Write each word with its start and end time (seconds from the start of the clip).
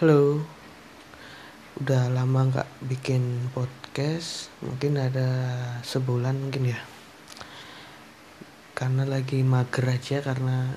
Halo, 0.00 0.40
udah 1.76 2.08
lama 2.08 2.48
nggak 2.48 2.88
bikin 2.88 3.52
podcast, 3.52 4.48
mungkin 4.64 4.96
ada 4.96 5.28
sebulan 5.84 6.40
mungkin 6.40 6.72
ya. 6.72 6.80
Karena 8.72 9.04
lagi 9.04 9.44
mager 9.44 9.84
aja 9.92 10.24
karena 10.24 10.72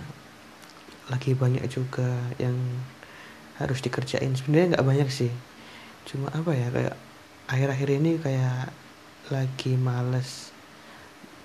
lagi 1.07 1.39
banyak 1.39 1.63
juga 1.71 2.19
yang 2.35 2.59
harus 3.63 3.79
dikerjain. 3.79 4.35
Sebenarnya 4.35 4.75
nggak 4.75 4.87
banyak 4.91 5.07
sih, 5.07 5.31
cuma 6.03 6.27
apa 6.35 6.51
ya 6.51 6.67
kayak 6.67 6.95
akhir-akhir 7.47 7.89
ini 8.03 8.19
kayak 8.19 8.75
lagi 9.31 9.79
males 9.79 10.51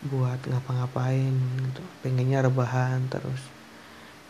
buat 0.02 0.42
ngapa-ngapain 0.50 1.30
gitu. 1.62 1.82
Pengennya 2.02 2.42
rebahan 2.42 3.06
terus, 3.06 3.46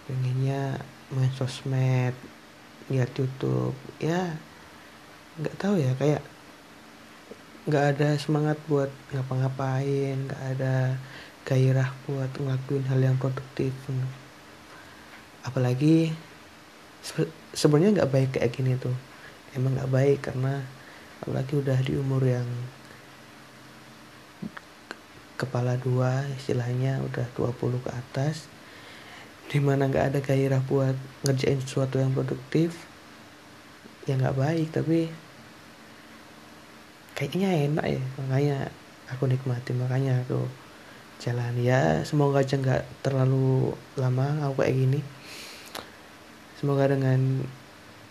pengennya 0.04 0.84
main 1.16 1.32
sosmed 1.32 2.12
lihat 2.88 3.12
YouTube 3.16 3.76
ya 4.00 4.36
nggak 5.38 5.56
tahu 5.60 5.78
ya 5.78 5.92
kayak 5.96 6.22
nggak 7.68 7.84
ada 7.94 8.16
semangat 8.16 8.56
buat 8.64 8.88
ngapa-ngapain 9.12 10.16
nggak 10.24 10.42
ada 10.56 10.96
gairah 11.48 11.88
buat 12.04 12.28
ngelakuin 12.36 12.84
hal 12.92 13.00
yang 13.00 13.16
produktif. 13.16 13.72
Apalagi 15.40 16.12
se 17.00 17.24
sebenarnya 17.56 18.04
nggak 18.04 18.12
baik 18.12 18.30
kayak 18.36 18.52
gini 18.52 18.76
tuh. 18.76 18.92
Emang 19.56 19.72
nggak 19.72 19.88
baik 19.88 20.18
karena 20.28 20.60
apalagi 21.24 21.56
udah 21.56 21.78
di 21.80 21.96
umur 21.96 22.20
yang 22.20 22.44
kepala 25.40 25.80
dua 25.80 26.26
istilahnya 26.36 26.98
udah 27.06 27.26
20 27.38 27.84
ke 27.86 27.90
atas 27.94 28.50
di 29.48 29.58
mana 29.64 29.88
nggak 29.88 30.12
ada 30.12 30.20
gairah 30.20 30.60
buat 30.68 30.92
ngerjain 31.24 31.64
sesuatu 31.64 31.96
yang 31.96 32.12
produktif 32.12 32.84
ya 34.04 34.20
nggak 34.20 34.36
baik 34.36 34.68
tapi 34.72 35.08
kayaknya 37.16 37.66
enak 37.66 37.86
ya. 37.98 38.02
Makanya 38.22 38.58
aku 39.08 39.24
nikmati 39.24 39.72
makanya 39.72 40.20
aku 40.22 40.44
jalan 41.18 41.58
ya 41.58 42.06
semoga 42.06 42.46
aja 42.46 42.54
nggak 42.60 42.84
terlalu 43.02 43.72
lama 43.96 44.46
aku 44.46 44.62
kayak 44.62 44.76
gini. 44.76 45.00
Semoga 46.60 46.92
dengan 46.92 47.42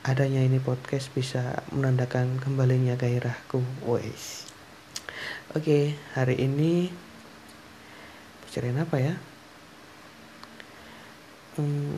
adanya 0.03 0.41
ini 0.41 0.57
podcast 0.57 1.13
bisa 1.13 1.63
menandakan 1.69 2.41
kembalinya 2.41 2.97
gairahku. 2.97 3.61
Wes. 3.85 4.49
Oke 5.53 5.93
hari 6.17 6.41
ini 6.41 6.89
bicarain 8.43 8.81
apa 8.81 8.97
ya 8.97 9.15
hmm, 11.57 11.97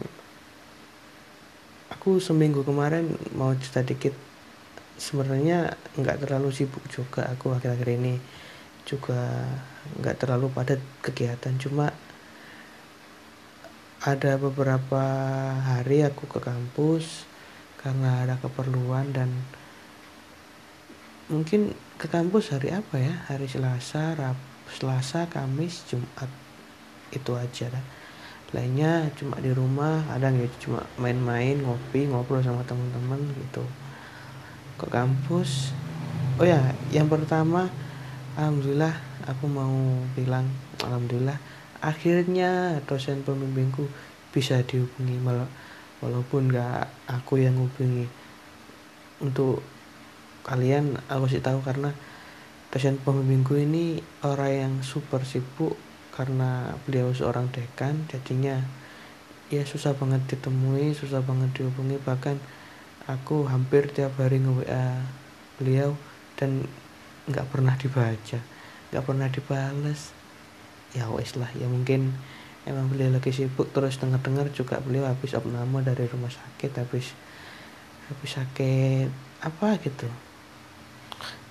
aku 1.92 2.24
seminggu 2.24 2.64
kemarin 2.64 3.12
mau 3.36 3.52
cerita 3.60 3.84
dikit. 3.84 4.16
Sebenarnya 5.00 5.76
nggak 6.00 6.28
terlalu 6.28 6.52
sibuk 6.52 6.84
juga 6.88 7.28
aku 7.28 7.52
akhir-akhir 7.56 7.90
ini. 8.00 8.16
Juga 8.88 9.46
nggak 10.00 10.18
terlalu 10.26 10.48
padat 10.52 10.80
kegiatan. 11.04 11.54
Cuma 11.60 11.92
ada 14.00 14.32
beberapa 14.40 15.04
hari 15.60 16.08
aku 16.08 16.24
ke 16.32 16.40
kampus 16.40 17.28
karena 17.84 18.24
ada 18.24 18.36
keperluan 18.40 19.12
dan 19.12 19.28
mungkin 21.28 21.76
ke 22.00 22.08
kampus 22.08 22.56
hari 22.56 22.72
apa 22.72 22.96
ya? 22.96 23.28
Hari 23.28 23.48
Selasa 23.48 24.16
Rab 24.16 24.40
Selasa 24.72 25.28
Kamis 25.28 25.84
Jumat. 25.92 26.32
Itu 27.12 27.36
aja 27.36 27.68
dah 27.68 27.99
lainnya 28.56 29.08
cuma 29.14 29.38
di 29.38 29.54
rumah 29.54 30.02
kadang 30.10 30.42
ya 30.42 30.48
cuma 30.58 30.82
main-main 30.98 31.62
ngopi 31.62 32.10
ngobrol 32.10 32.42
sama 32.42 32.66
teman-teman 32.66 33.22
gitu. 33.38 33.64
Ke 34.80 34.88
kampus 34.90 35.76
oh 36.40 36.48
ya 36.48 36.74
yang 36.90 37.12
pertama 37.12 37.68
alhamdulillah 38.40 38.96
aku 39.28 39.46
mau 39.46 40.02
bilang 40.16 40.48
alhamdulillah 40.82 41.36
akhirnya 41.84 42.80
dosen 42.88 43.24
pembimbingku 43.24 43.88
bisa 44.32 44.62
dihubungi 44.64 45.20
walaupun 46.00 46.52
gak 46.52 46.88
aku 47.08 47.44
yang 47.44 47.58
hubungi. 47.60 48.08
Untuk 49.20 49.60
kalian 50.48 50.96
aku 51.12 51.28
sih 51.28 51.44
tahu 51.44 51.60
karena 51.60 51.92
dosen 52.72 52.96
pembimbingku 53.02 53.60
ini 53.60 54.00
orang 54.24 54.54
yang 54.54 54.74
super 54.80 55.26
sibuk 55.26 55.76
karena 56.20 56.76
beliau 56.84 57.16
seorang 57.16 57.48
dekan 57.56 58.04
jadinya 58.12 58.60
ya 59.48 59.64
susah 59.64 59.96
banget 59.96 60.20
ditemui 60.28 60.92
susah 60.92 61.24
banget 61.24 61.56
dihubungi. 61.56 61.96
Bahkan 62.04 62.36
aku 63.08 63.48
hampir 63.48 63.88
tiap 63.88 64.20
hari 64.20 64.44
nge 64.44 64.52
WA 64.52 65.00
beliau 65.56 65.96
dan 66.36 66.68
nggak 67.32 67.48
pernah 67.48 67.80
dibaca 67.80 68.40
nggak 68.92 69.06
pernah 69.08 69.32
dibales. 69.32 70.12
Ya 70.92 71.08
wes 71.08 71.40
lah 71.40 71.48
ya 71.56 71.72
mungkin 71.72 72.12
emang 72.68 72.92
beliau 72.92 73.16
lagi 73.16 73.32
sibuk 73.32 73.72
terus 73.72 73.96
dengar 73.96 74.20
dengar 74.20 74.52
juga 74.52 74.84
beliau 74.84 75.08
habis 75.08 75.32
opname 75.32 75.80
dari 75.88 76.04
rumah 76.12 76.34
sakit 76.34 76.76
habis 76.84 77.16
habis 78.12 78.32
sakit 78.36 79.08
apa 79.40 79.80
gitu. 79.80 80.12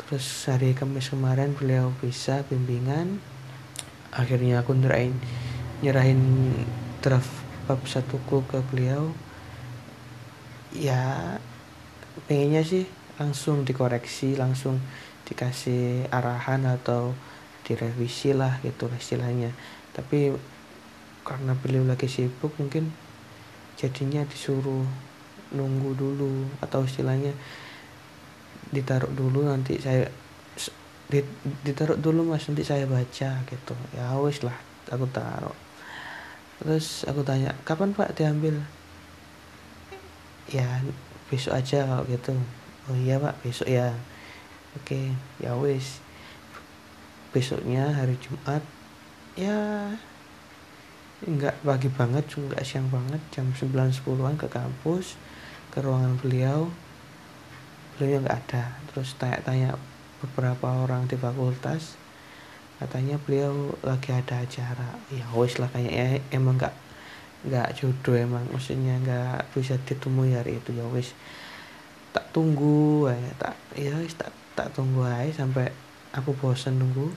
Terus 0.04 0.26
hari 0.44 0.76
Kamis 0.76 1.08
kemarin 1.08 1.56
beliau 1.56 1.88
bisa 2.04 2.44
bimbingan 2.52 3.16
akhirnya 4.12 4.64
aku 4.64 4.76
nyerahin 4.76 5.16
nyerahin 5.84 6.22
draft 7.04 7.30
bab 7.68 7.80
satuku 7.84 8.44
ke 8.48 8.58
beliau. 8.72 9.12
Ya 10.72 11.36
pengennya 12.28 12.64
sih 12.64 12.84
langsung 13.20 13.64
dikoreksi 13.66 14.36
langsung 14.36 14.80
dikasih 15.28 16.08
arahan 16.08 16.64
atau 16.64 17.12
direvisi 17.68 18.32
lah 18.32 18.60
gitu 18.64 18.88
istilahnya. 18.96 19.52
Tapi 19.92 20.32
karena 21.28 21.52
beliau 21.52 21.84
lagi 21.84 22.08
sibuk 22.08 22.56
mungkin 22.56 22.88
jadinya 23.76 24.24
disuruh 24.24 24.88
nunggu 25.52 25.92
dulu 25.96 26.48
atau 26.64 26.84
istilahnya 26.84 27.32
ditaruh 28.72 29.12
dulu 29.12 29.44
nanti 29.48 29.80
saya 29.80 30.08
ditaruh 31.64 31.96
dulu 31.96 32.24
mas. 32.28 32.44
Nanti 32.48 32.64
saya 32.64 32.84
baca 32.84 33.30
gitu. 33.48 33.74
Ya 33.96 34.12
wis 34.20 34.44
lah 34.44 34.56
aku 34.92 35.08
taruh. 35.08 35.56
Terus 36.60 37.06
aku 37.08 37.24
tanya 37.24 37.54
kapan 37.64 37.96
pak 37.96 38.12
diambil? 38.18 38.60
Ya 40.52 40.80
besok 41.32 41.56
aja 41.56 41.84
kalau 41.84 42.04
gitu. 42.08 42.36
Oh 42.88 42.96
iya 42.96 43.16
pak 43.16 43.40
besok 43.40 43.68
ya. 43.68 43.96
Oke 44.76 45.12
ya 45.40 45.56
wis. 45.56 46.04
Besoknya 47.32 47.92
hari 47.92 48.16
Jumat. 48.20 48.60
Ya 49.38 49.92
enggak 51.18 51.58
pagi 51.66 51.90
banget 51.90 52.24
juga 52.30 52.54
enggak 52.54 52.66
siang 52.66 52.88
banget 52.94 53.22
jam 53.34 53.50
9 53.50 53.74
10-an 53.90 54.36
ke 54.38 54.46
kampus 54.50 55.18
ke 55.72 55.78
ruangan 55.80 56.20
beliau. 56.20 56.68
Beliau 57.96 58.22
nggak 58.22 58.38
ada. 58.48 58.76
Terus 58.90 59.14
tanya-tanya 59.18 59.78
beberapa 60.18 60.82
orang 60.82 61.06
di 61.06 61.14
fakultas 61.14 61.94
katanya 62.78 63.18
beliau 63.18 63.74
lagi 63.82 64.14
ada 64.14 64.42
acara. 64.42 64.98
Ya 65.10 65.26
wis 65.34 65.58
lah 65.58 65.66
kayaknya 65.70 66.22
emang 66.30 66.58
nggak 66.58 66.74
nggak 67.46 67.68
jodoh 67.78 68.18
emang 68.18 68.46
maksudnya 68.50 68.98
nggak 69.02 69.50
bisa 69.54 69.78
ditemui 69.82 70.34
hari 70.34 70.62
itu. 70.62 70.74
Ya 70.74 70.86
wis 70.90 71.14
tak 72.14 72.30
tunggu 72.30 73.10
ya 73.10 73.32
tak 73.38 73.54
ya 73.74 73.94
wis 73.98 74.14
tak 74.14 74.30
tak 74.54 74.74
tunggu 74.74 75.06
aja 75.06 75.42
sampai 75.42 75.70
aku 76.14 76.34
bosan 76.38 76.78
nunggu. 76.78 77.10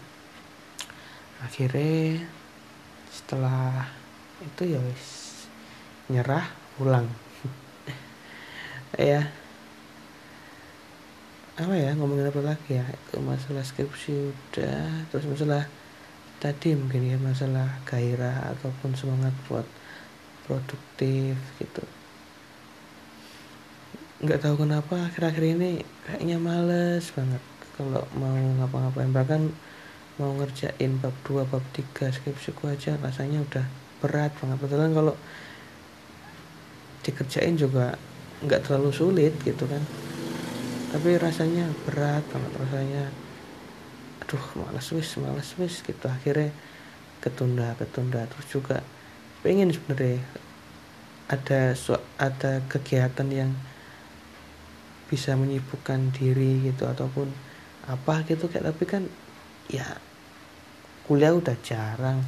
Akhirnya 1.41 2.21
setelah 3.09 3.89
itu 4.41 4.77
ya 4.77 4.79
wis 4.81 5.05
nyerah 6.09 6.45
pulang. 6.77 7.09
Ya 8.99 9.31
apa 11.59 11.73
ya 11.75 11.91
ngomongin 11.99 12.31
apa 12.31 12.41
lagi 12.43 12.79
ya? 12.79 12.85
Ke 13.11 13.19
masalah 13.19 13.63
skripsi 13.65 14.31
udah 14.31 15.07
terus 15.11 15.27
masalah 15.27 15.67
tadi 16.39 16.73
mungkin 16.79 17.11
ya 17.11 17.17
masalah 17.19 17.67
gairah 17.83 18.55
ataupun 18.55 18.95
semangat 18.95 19.35
buat 19.51 19.67
produktif 20.47 21.35
gitu. 21.59 21.83
Nggak 24.23 24.47
tahu 24.47 24.63
kenapa 24.63 25.11
akhir-akhir 25.11 25.43
ini 25.59 25.83
kayaknya 26.07 26.37
males 26.39 27.11
banget 27.11 27.43
kalau 27.75 28.07
mau 28.15 28.37
ngapa-ngapain. 28.61 29.11
Bahkan 29.11 29.41
mau 30.23 30.31
ngerjain 30.39 30.91
bab 31.03 31.15
2 31.27 31.51
bab 31.51 31.63
3 31.75 32.15
skripsiku 32.15 32.71
aja 32.71 32.95
rasanya 33.01 33.43
udah 33.43 33.65
berat 33.99 34.31
banget. 34.39 34.57
Betul 34.61 34.87
kalau 34.95 35.15
dikerjain 37.01 37.57
juga 37.57 37.97
nggak 38.45 38.65
terlalu 38.65 38.89
sulit 38.93 39.33
gitu 39.45 39.65
kan 39.69 39.81
tapi 40.91 41.15
rasanya 41.15 41.71
berat 41.87 42.23
banget 42.27 42.53
rasanya 42.59 43.03
aduh 44.21 44.45
malas 44.59 44.91
wis 44.91 45.15
malas 45.17 45.55
wis 45.55 45.79
gitu. 45.81 46.05
Akhirnya 46.05 46.51
ketunda 47.23 47.73
ketunda 47.79 48.27
terus 48.27 48.47
juga 48.51 48.83
pengen 49.39 49.71
sebenarnya 49.71 50.19
ada 51.31 51.73
ada 52.19 52.51
kegiatan 52.67 53.27
yang 53.31 53.51
bisa 55.07 55.35
menyibukkan 55.39 56.11
diri 56.11 56.67
gitu 56.67 56.87
ataupun 56.87 57.31
apa 57.87 58.23
gitu 58.27 58.51
kayak 58.51 58.71
tapi 58.71 58.83
kan 58.83 59.03
ya 59.71 59.99
kuliah 61.07 61.31
udah 61.31 61.55
jarang 61.63 62.23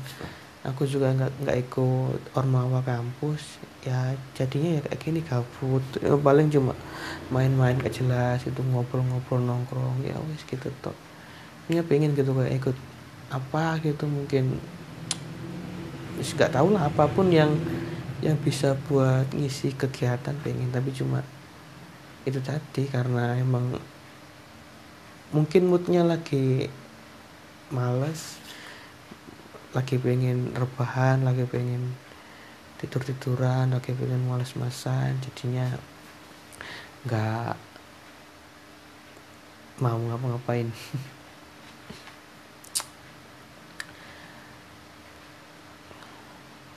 aku 0.64 0.88
juga 0.88 1.12
nggak 1.12 1.32
nggak 1.44 1.58
ikut 1.68 2.22
ormawa 2.40 2.80
kampus. 2.88 3.60
Ya 3.84 4.16
jadinya 4.32 4.80
ya 4.80 4.82
kayak 4.88 5.00
gini 5.04 5.20
gabut. 5.22 5.84
Ya, 6.00 6.16
paling 6.16 6.48
cuma 6.48 6.74
main-main 7.28 7.76
gak 7.84 8.00
jelas 8.00 8.40
itu 8.48 8.64
ngobrol-ngobrol 8.72 9.44
nongkrong. 9.44 10.08
Ya 10.08 10.16
wes 10.32 10.42
gitu 10.48 10.72
toh 10.80 10.96
ini 11.72 11.80
pengen 11.84 12.12
gitu 12.12 12.36
kayak 12.36 12.60
ikut 12.60 12.78
apa 13.32 13.80
gitu 13.84 14.04
mungkin. 14.08 14.60
Nggak 16.20 16.52
tahu 16.56 16.76
lah 16.76 16.88
apa 16.88 17.08
pun 17.12 17.28
yang 17.32 17.52
yang 18.24 18.40
bisa 18.40 18.76
buat 18.88 19.28
ngisi 19.36 19.76
kegiatan 19.76 20.36
pengen. 20.44 20.72
Tapi 20.72 20.92
cuma 20.96 21.24
itu 22.24 22.40
tadi 22.40 22.88
karena 22.88 23.36
emang 23.36 23.80
mungkin 25.36 25.68
moodnya 25.68 26.08
lagi 26.08 26.72
males 27.74 28.43
lagi 29.74 29.98
pengen 29.98 30.54
rebahan 30.54 31.26
lagi 31.26 31.50
pengen 31.50 31.98
tidur 32.78 33.02
tiduran 33.02 33.74
lagi 33.74 33.90
pengen 33.90 34.30
males 34.30 34.54
masan 34.54 35.18
jadinya 35.26 35.66
nggak 37.04 37.58
mau 39.82 39.98
ngapa-ngapain. 39.98 40.70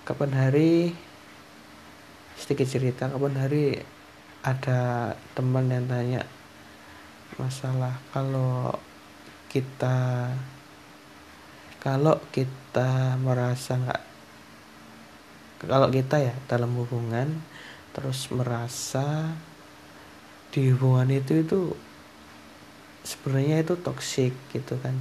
Kapan 0.08 0.32
hari 0.32 0.96
sedikit 2.40 2.70
cerita 2.70 3.10
kapan 3.10 3.36
hari 3.36 3.82
ada 4.46 5.12
teman 5.34 5.66
yang 5.66 5.90
tanya 5.90 6.22
masalah 7.36 7.98
kalau 8.14 8.70
kita 9.50 10.30
kalau 11.82 12.18
kita 12.32 13.16
merasa 13.20 13.78
nggak 13.78 14.02
kalau 15.66 15.88
kita 15.88 16.20
ya 16.20 16.34
dalam 16.46 16.76
hubungan 16.76 17.40
terus 17.96 18.28
merasa 18.28 19.32
di 20.52 20.68
hubungan 20.72 21.08
itu 21.08 21.40
itu 21.40 21.60
sebenarnya 23.06 23.62
itu 23.62 23.74
toksik 23.78 24.34
gitu 24.52 24.76
kan. 24.82 24.98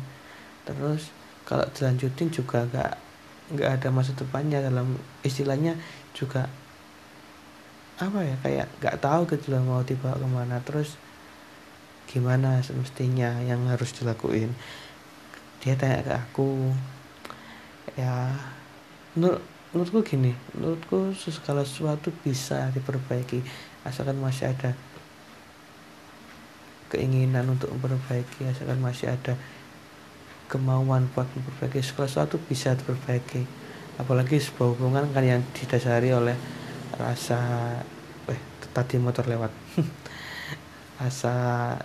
Terus 0.64 1.10
kalau 1.44 1.66
dilanjutin 1.74 2.30
juga 2.32 2.64
nggak 2.70 2.94
nggak 3.56 3.70
ada 3.82 3.88
masa 3.94 4.16
depannya 4.18 4.64
dalam 4.64 4.98
istilahnya 5.22 5.78
juga 6.16 6.50
apa 7.96 8.20
ya 8.26 8.36
kayak 8.44 8.68
nggak 8.82 8.98
tahu 9.00 9.22
gitu 9.32 9.56
loh 9.56 9.62
mau 9.66 9.82
dibawa 9.84 10.16
ke 10.16 10.28
mana. 10.30 10.58
Terus 10.64 10.96
gimana 12.06 12.62
semestinya 12.62 13.42
yang 13.44 13.66
harus 13.68 13.92
dilakuin 13.98 14.54
dia 15.64 15.74
tanya 15.78 16.02
ke 16.04 16.14
aku 16.14 16.74
ya 17.96 18.34
menurut 19.16 19.42
menurutku 19.72 20.00
gini 20.04 20.32
menurutku 20.56 21.12
segala 21.16 21.64
sesuatu 21.64 22.12
bisa 22.24 22.72
diperbaiki 22.72 23.44
asalkan 23.84 24.20
masih 24.20 24.52
ada 24.52 24.76
keinginan 26.92 27.50
untuk 27.50 27.72
memperbaiki 27.76 28.48
asalkan 28.48 28.80
masih 28.80 29.12
ada 29.12 29.36
kemauan 30.46 31.10
buat 31.14 31.26
memperbaiki 31.34 31.82
segala 31.82 32.08
sesuatu 32.10 32.38
bisa 32.38 32.78
diperbaiki. 32.78 33.44
Apalagi 33.98 34.38
sebuah 34.38 34.76
hubungan 34.76 35.10
kan 35.16 35.24
yang 35.26 35.42
didasari 35.56 36.12
oleh 36.14 36.36
rasa 37.00 37.40
eh 38.30 38.40
tadi 38.76 39.00
motor 39.02 39.26
lewat. 39.26 39.52
Rasa 40.96 41.76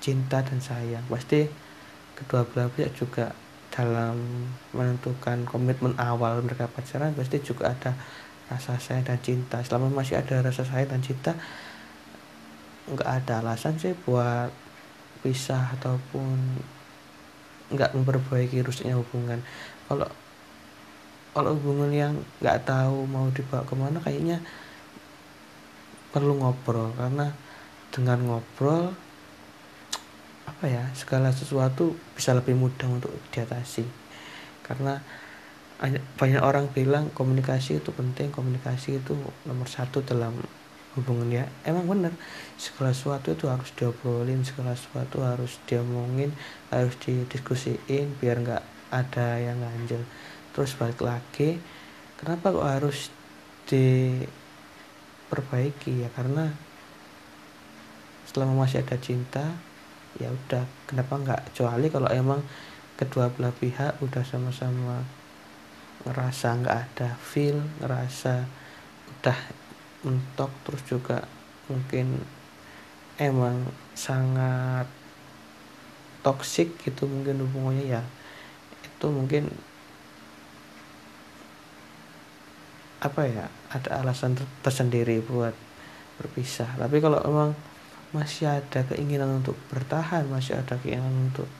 cinta 0.00 0.44
dan 0.44 0.60
sayang. 0.60 1.04
Pasti 1.08 1.48
kedua 2.14 2.46
belah 2.46 2.70
pihak 2.70 2.94
juga 2.94 3.34
dalam 3.74 4.46
menentukan 4.70 5.42
komitmen 5.50 5.98
awal 5.98 6.38
mereka 6.38 6.70
pacaran 6.70 7.10
pasti 7.18 7.42
juga 7.42 7.74
ada 7.74 7.98
rasa 8.46 8.78
sayang 8.78 9.02
dan 9.02 9.18
cinta. 9.18 9.58
Selama 9.66 9.90
masih 9.90 10.22
ada 10.22 10.44
rasa 10.46 10.62
sayang 10.62 10.94
dan 10.94 11.02
cinta 11.02 11.32
nggak 12.84 13.10
ada 13.24 13.40
alasan 13.40 13.80
sih 13.80 13.96
buat 14.04 14.52
pisah 15.24 15.72
ataupun 15.80 16.60
nggak 17.72 17.96
memperbaiki 17.98 18.62
rusaknya 18.62 18.94
hubungan. 18.94 19.42
Kalau 19.90 20.06
kalau 21.34 21.50
hubungan 21.58 21.90
yang 21.90 22.14
nggak 22.38 22.62
tahu 22.62 23.10
mau 23.10 23.26
dibawa 23.34 23.66
ke 23.66 23.74
mana 23.74 23.98
kayaknya 23.98 24.38
perlu 26.14 26.38
ngobrol. 26.38 26.94
Karena 26.94 27.34
dengan 27.90 28.18
ngobrol 28.22 28.94
apa 30.64 30.80
ya 30.80 30.88
segala 30.96 31.28
sesuatu 31.28 31.92
bisa 32.16 32.32
lebih 32.32 32.56
mudah 32.56 32.88
untuk 32.88 33.12
diatasi. 33.28 33.84
Karena 34.64 34.96
banyak 36.16 36.40
orang 36.40 36.72
bilang 36.72 37.12
komunikasi 37.12 37.84
itu 37.84 37.92
penting 37.92 38.32
komunikasi 38.32 38.96
itu 38.96 39.12
nomor 39.44 39.68
satu 39.68 40.00
dalam 40.00 40.32
hubungan. 40.96 41.28
Ya 41.28 41.52
emang 41.68 41.84
bener 41.84 42.16
segala 42.56 42.96
sesuatu 42.96 43.36
itu 43.36 43.44
harus 43.44 43.68
diobrolin 43.76 44.40
segala 44.40 44.72
sesuatu 44.72 45.20
harus 45.20 45.60
diomongin 45.68 46.32
harus 46.72 46.96
didiskusiin 46.96 48.16
biar 48.16 48.40
nggak 48.40 48.64
ada 48.88 49.36
yang 49.36 49.60
ganjel 49.60 50.00
terus 50.56 50.72
balik 50.80 51.04
lagi 51.04 51.60
kenapa 52.16 52.56
kok 52.56 52.64
harus 52.64 53.12
diperbaiki? 53.68 56.00
Ya 56.00 56.08
karena 56.16 56.56
selama 58.32 58.64
masih 58.64 58.80
ada 58.80 58.96
cinta 58.96 59.73
ya 60.20 60.30
udah 60.30 60.64
kenapa 60.86 61.14
nggak? 61.18 61.40
Kecuali 61.52 61.86
kalau 61.90 62.08
emang 62.10 62.40
kedua 62.94 63.30
belah 63.34 63.50
pihak 63.50 63.98
udah 63.98 64.22
sama-sama 64.22 65.02
ngerasa 66.04 66.60
nggak 66.62 66.78
ada 66.78 67.08
feel 67.18 67.58
ngerasa 67.82 68.46
udah 69.10 69.38
mentok 70.04 70.52
terus 70.62 70.82
juga 70.84 71.24
mungkin 71.66 72.20
emang 73.16 73.66
sangat 73.96 74.86
toksik 76.20 76.76
gitu 76.84 77.08
mungkin 77.08 77.40
hubungannya 77.40 77.98
ya 77.98 78.02
itu 78.84 79.06
mungkin 79.08 79.48
apa 83.04 83.20
ya 83.28 83.46
ada 83.68 84.00
alasan 84.00 84.32
tersendiri 84.64 85.20
buat 85.20 85.52
berpisah. 86.16 86.72
Tapi 86.80 87.04
kalau 87.04 87.20
emang 87.20 87.52
masih 88.14 88.46
ada 88.46 88.86
keinginan 88.86 89.42
untuk 89.42 89.58
bertahan 89.74 90.22
masih 90.30 90.54
ada 90.54 90.78
keinginan 90.78 91.34
untuk 91.34 91.50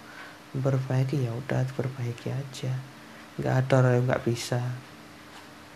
memperbaiki 0.55 1.27
ya 1.27 1.35
udah 1.35 1.67
diperbaiki 1.67 2.31
aja. 2.31 2.73
Nggak 3.35 3.55
ada 3.67 3.73
orang 3.83 3.93
yang 3.99 4.05
nggak 4.07 4.23
bisa. 4.23 4.63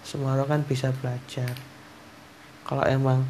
Semua 0.06 0.38
orang 0.38 0.46
kan 0.46 0.62
bisa 0.62 0.94
belajar. 0.94 1.50
Kalau 2.62 2.86
emang 2.86 3.26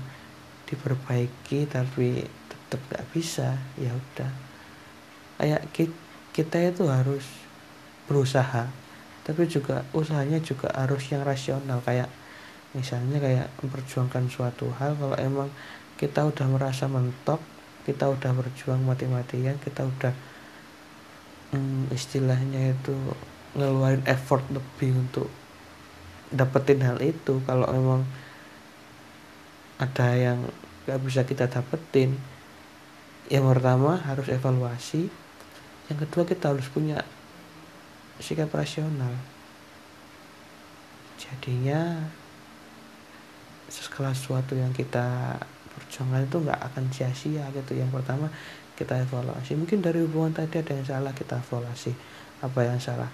diperbaiki 0.69 1.65
tapi 1.65 2.29
tetap 2.53 2.81
nggak 2.93 3.07
bisa 3.17 3.57
ya 3.81 3.97
udah. 3.97 4.31
Kayak 5.41 5.65
kita 6.37 6.57
itu 6.69 6.85
harus 6.85 7.25
berusaha 8.05 8.69
tapi 9.25 9.45
juga 9.45 9.85
usahanya 9.97 10.41
juga 10.45 10.69
harus 10.77 11.09
yang 11.09 11.25
rasional. 11.25 11.81
Kayak 11.81 12.13
misalnya 12.77 13.17
kayak 13.25 13.49
memperjuangkan 13.65 14.29
suatu 14.29 14.69
hal 14.77 15.01
kalau 15.01 15.17
emang 15.17 15.49
kita 15.99 16.25
udah 16.25 16.47
merasa 16.47 16.87
mentok 16.87 17.43
kita 17.85 18.07
udah 18.07 18.31
berjuang 18.33 18.81
mati-matian 18.87 19.59
kita 19.59 19.85
udah 19.85 20.15
hmm, 21.53 21.91
istilahnya 21.93 22.77
itu 22.77 22.95
ngeluarin 23.57 24.05
effort 24.05 24.45
lebih 24.53 24.93
untuk 24.95 25.29
dapetin 26.29 26.85
hal 26.85 27.01
itu. 27.01 27.41
Kalau 27.45 27.69
emang 27.73 28.05
ada 29.81 30.09
yang 30.17 30.39
gak 30.85 31.01
bisa 31.05 31.23
kita 31.25 31.49
dapetin 31.49 32.19
yang 33.29 33.45
pertama 33.45 34.01
harus 34.09 34.25
evaluasi 34.33 35.13
yang 35.93 35.99
kedua 36.01 36.25
kita 36.25 36.49
harus 36.53 36.65
punya 36.73 37.05
sikap 38.19 38.49
rasional. 38.53 39.13
Jadinya 41.21 42.09
segala 43.69 44.17
sesuatu 44.17 44.57
yang 44.57 44.73
kita 44.73 45.37
perjuangan 45.79 46.27
itu 46.27 46.37
nggak 46.43 46.61
akan 46.73 46.85
sia-sia 46.91 47.47
gitu. 47.55 47.79
Yang 47.79 47.91
pertama 48.03 48.27
kita 48.75 48.99
evaluasi. 48.99 49.55
Mungkin 49.55 49.79
dari 49.79 50.03
hubungan 50.03 50.35
tadi 50.35 50.59
ada 50.59 50.73
yang 50.75 50.87
salah 50.87 51.13
kita 51.15 51.39
evaluasi. 51.39 51.95
Apa 52.43 52.67
yang 52.67 52.83
salah? 52.83 53.09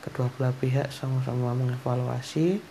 Kedua 0.00 0.30
belah 0.38 0.54
pihak 0.54 0.94
sama-sama 0.94 1.52
mengevaluasi. 1.52 2.62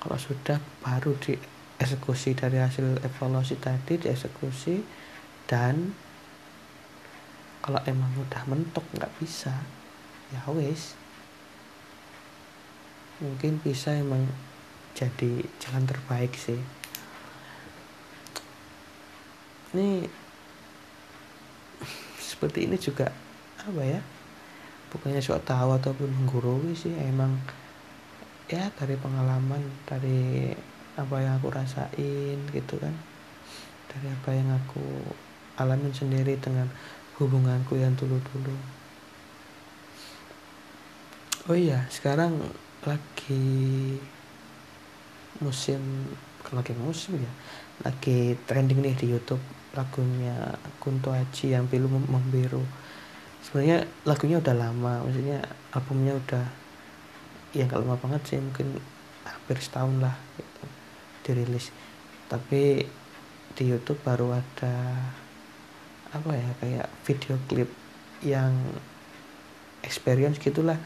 Kalau 0.00 0.18
sudah 0.20 0.60
baru 0.84 1.16
dieksekusi. 1.18 2.36
Dari 2.36 2.60
hasil 2.60 3.00
evaluasi 3.00 3.56
tadi 3.56 3.98
dieksekusi. 3.98 4.84
Dan 5.48 5.96
kalau 7.60 7.80
emang 7.88 8.12
udah 8.20 8.42
mentok 8.46 8.84
nggak 8.94 9.12
bisa. 9.18 9.52
Ya 10.30 10.44
wes 10.52 11.00
mungkin 13.20 13.60
bisa 13.60 13.92
emang 13.92 14.24
jadi 14.96 15.44
jalan 15.60 15.84
terbaik 15.84 16.32
sih 16.34 16.56
ini 19.74 20.04
seperti 22.18 22.66
ini 22.66 22.76
juga 22.80 23.12
apa 23.60 23.82
ya? 23.84 24.00
Bukannya 24.90 25.22
sok 25.22 25.46
tahu 25.46 25.78
ataupun 25.78 26.10
menggurui 26.10 26.74
sih 26.74 26.90
emang 26.98 27.38
ya 28.50 28.66
dari 28.74 28.98
pengalaman 28.98 29.62
dari 29.86 30.50
apa 30.98 31.16
yang 31.22 31.38
aku 31.38 31.48
rasain 31.54 32.38
gitu 32.50 32.74
kan. 32.82 32.94
Dari 33.90 34.06
apa 34.10 34.30
yang 34.34 34.50
aku 34.50 34.82
alamin 35.58 35.94
sendiri 35.94 36.34
dengan 36.40 36.66
hubunganku 37.20 37.76
yang 37.78 37.94
dulu-dulu. 37.94 38.56
Oh 41.48 41.56
iya 41.56 41.86
sekarang 41.92 42.36
lagi 42.86 43.98
musim 45.40 45.80
lagi 46.52 46.72
musim 46.76 47.20
ya. 47.20 47.32
Lagi 47.84 48.36
trending 48.48 48.80
nih 48.80 48.94
di 48.96 49.06
YouTube 49.12 49.42
lagunya 49.76 50.58
Kunto 50.82 51.14
Aji 51.14 51.54
yang 51.54 51.70
pilu 51.70 51.86
membiru. 51.86 52.64
Sebenarnya 53.40 53.86
lagunya 54.04 54.36
udah 54.42 54.54
lama 54.56 54.92
maksudnya 55.06 55.40
albumnya 55.72 56.16
udah 56.16 56.44
ya 57.56 57.66
nggak 57.66 57.80
lama 57.82 57.96
banget 57.98 58.22
sih 58.26 58.38
mungkin 58.38 58.78
hampir 59.26 59.56
setahun 59.62 59.96
lah 60.02 60.14
gitu, 60.36 60.62
dirilis. 61.24 61.72
Tapi 62.26 62.84
di 63.54 63.64
YouTube 63.66 63.98
baru 64.02 64.34
ada 64.34 64.74
apa 66.10 66.30
ya 66.34 66.50
kayak 66.58 66.86
video 67.06 67.38
klip 67.46 67.70
yang 68.26 68.50
experience 69.86 70.36
gitulah 70.42 70.76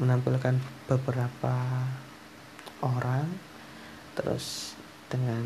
menampilkan 0.00 0.56
beberapa 0.88 1.54
orang 2.80 3.28
terus 4.16 4.74
dengan 5.12 5.44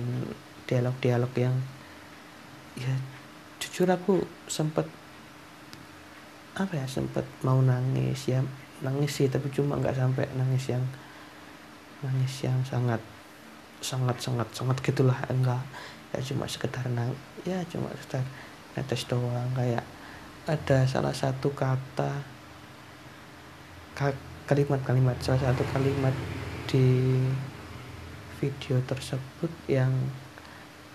dialog-dialog 0.70 1.32
yang 1.34 1.56
ya 2.78 2.94
jujur 3.60 3.90
aku 3.90 4.22
sempet 4.46 4.86
apa 6.54 6.72
ya 6.78 6.86
sempet 6.86 7.26
mau 7.42 7.58
nangis 7.60 8.30
ya 8.30 8.40
nangis 8.80 9.12
sih 9.12 9.28
tapi 9.28 9.52
cuma 9.52 9.76
nggak 9.76 9.98
sampai 9.98 10.24
nangis 10.38 10.72
yang 10.72 10.84
nangis 12.00 12.34
yang 12.46 12.56
sangat 12.64 13.02
sangat 13.84 14.16
sangat 14.22 14.48
sangat 14.54 14.76
gitulah 14.80 15.16
enggak 15.28 15.60
ya 16.16 16.20
cuma 16.24 16.48
sekedar 16.48 16.84
nang 16.88 17.12
ya 17.44 17.60
cuma 17.68 17.92
sekedar 17.92 18.24
netes 18.76 19.04
doang 19.08 19.50
kayak 19.52 19.84
ada 20.48 20.88
salah 20.88 21.12
satu 21.12 21.52
kata 21.52 22.22
kalimat-kalimat 24.48 25.16
salah 25.20 25.52
satu 25.52 25.62
kalimat 25.76 26.14
di 26.66 27.20
video 28.40 28.80
tersebut 28.88 29.52
yang 29.68 29.92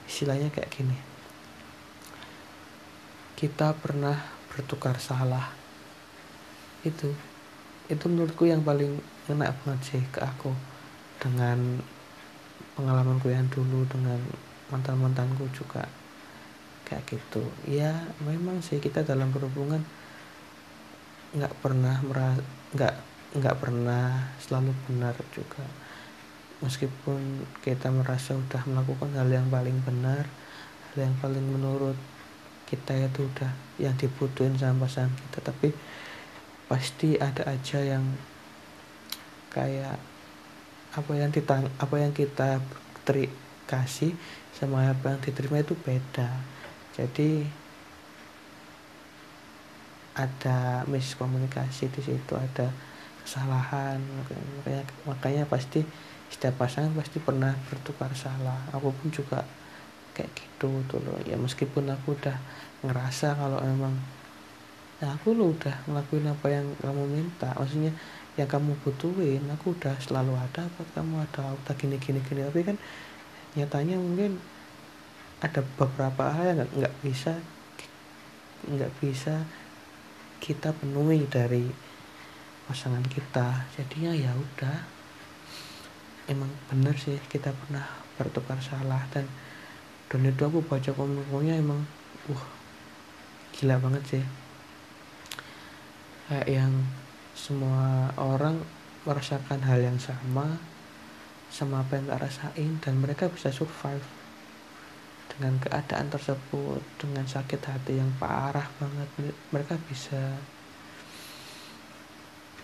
istilahnya 0.09 0.49
kayak 0.49 0.73
gini. 0.73 0.97
Kita 3.37 3.77
pernah 3.77 4.17
bertukar 4.49 4.97
salah. 4.97 5.53
Itu 6.81 7.13
itu 7.85 8.05
menurutku 8.09 8.49
yang 8.49 8.65
paling 8.65 8.97
ngena 9.29 9.53
banget 9.61 9.81
sih 9.93 10.03
ke 10.09 10.25
aku. 10.25 10.49
Dengan 11.21 11.79
pengalamanku 12.73 13.29
yang 13.29 13.45
dulu 13.53 13.85
dengan 13.85 14.17
mantan 14.73 14.97
mantanku 14.97 15.45
juga 15.53 15.85
kayak 16.89 17.05
gitu. 17.13 17.45
Ya 17.69 17.93
memang 18.25 18.65
sih 18.65 18.81
kita 18.81 19.05
dalam 19.05 19.29
berhubungan 19.29 19.85
nggak 21.35 21.53
pernah 21.61 22.01
merah 22.01 22.33
nggak 22.73 22.95
nggak 23.35 23.55
pernah 23.59 24.31
selalu 24.39 24.71
benar 24.87 25.11
juga 25.35 25.67
meskipun 26.63 27.43
kita 27.63 27.91
merasa 27.91 28.35
udah 28.35 28.61
melakukan 28.67 29.11
hal 29.15 29.27
yang 29.27 29.47
paling 29.51 29.75
benar 29.83 30.23
hal 30.91 30.97
yang 31.09 31.15
paling 31.19 31.43
menurut 31.43 31.97
kita 32.65 32.95
itu 32.95 33.27
udah 33.27 33.51
yang 33.77 33.95
dibutuhin 33.99 34.55
sama 34.57 34.87
pasangan 34.87 35.13
kita 35.13 35.39
tapi 35.51 35.69
pasti 36.65 37.19
ada 37.21 37.45
aja 37.45 37.79
yang 37.83 38.03
kayak 39.53 39.95
apa 40.95 41.11
yang 41.13 41.29
ditang 41.29 41.67
apa 41.77 41.95
yang 41.99 42.11
kita 42.15 42.63
teri 43.05 43.29
kasih 43.69 44.15
sama 44.55 44.87
apa 44.89 45.13
yang 45.13 45.21
diterima 45.21 45.61
itu 45.61 45.75
beda. 45.75 46.29
Jadi 46.95 47.43
ada 50.15 50.87
miskomunikasi 50.87 51.91
di 51.91 52.01
situ 52.01 52.33
ada 52.39 52.71
kesalahan 53.27 53.99
makanya 53.99 54.83
makanya 55.03 55.43
pasti 55.43 55.83
setiap 56.29 56.57
pasangan 56.59 56.91
pasti 56.97 57.21
pernah 57.21 57.53
bertukar 57.69 58.11
salah. 58.17 58.65
Aku 58.73 58.91
pun 58.91 59.09
juga 59.13 59.45
kayak 60.15 60.31
gitu 60.33 60.71
tuh 60.89 60.99
loh. 61.03 61.19
Ya 61.27 61.37
meskipun 61.37 61.91
aku 61.91 62.15
udah 62.17 62.37
ngerasa 62.81 63.35
kalau 63.35 63.59
emang 63.61 63.93
ya 65.03 65.11
aku 65.11 65.35
lo 65.35 65.51
udah 65.51 65.75
ngelakuin 65.85 66.27
apa 66.31 66.47
yang 66.49 66.67
kamu 66.79 67.03
minta. 67.07 67.51
Maksudnya 67.55 67.91
yang 68.35 68.49
kamu 68.51 68.75
butuhin 68.83 69.43
aku 69.47 69.75
udah 69.75 69.95
selalu 70.03 70.35
ada 70.35 70.67
buat 70.75 70.89
kamu 70.91 71.23
ada 71.23 71.55
udah 71.55 71.73
gini 71.79 71.95
gini 71.95 72.19
gini 72.19 72.43
tapi 72.43 72.67
kan 72.67 72.75
nyatanya 73.55 73.95
mungkin 73.95 74.35
ada 75.39 75.63
beberapa 75.79 76.35
hal 76.35 76.51
yang 76.51 76.59
nggak 76.67 76.95
bisa 76.99 77.39
nggak 78.67 78.91
bisa 78.99 79.47
kita 80.43 80.75
penuhi 80.75 81.23
dari 81.31 81.69
pasangan 82.65 83.05
kita. 83.07 83.69
Jadinya 83.77 84.11
ya 84.11 84.31
udah 84.35 84.94
emang 86.25 86.49
bener 86.69 86.97
sih 86.97 87.17
kita 87.29 87.53
pernah 87.53 87.85
bertukar 88.17 88.57
salah 88.57 89.05
dan 89.13 89.29
dan 90.09 90.21
itu 90.25 90.41
aku 90.45 90.61
baca 90.65 90.91
komentarnya 90.93 91.59
emang 91.59 91.81
wah 92.29 92.45
gila 93.53 93.77
banget 93.81 94.03
sih. 94.05 94.25
Kayak 96.25 96.47
yang 96.49 96.73
semua 97.37 98.09
orang 98.17 98.57
merasakan 99.05 99.61
hal 99.61 99.79
yang 99.81 99.99
sama 100.01 100.57
sama 101.53 101.85
apa 101.85 101.95
yang 101.95 102.09
gak 102.09 102.25
rasain 102.25 102.71
dan 102.81 102.97
mereka 102.97 103.29
bisa 103.29 103.53
survive 103.53 104.03
dengan 105.29 105.61
keadaan 105.61 106.09
tersebut 106.09 106.81
dengan 106.97 107.23
sakit 107.29 107.61
hati 107.61 108.01
yang 108.01 108.09
parah 108.17 108.65
banget. 108.81 109.09
Mereka 109.53 109.77
bisa 109.85 110.41